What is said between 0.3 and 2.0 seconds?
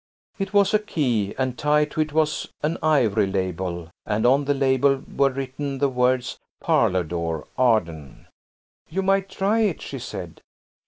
It was a key. And tied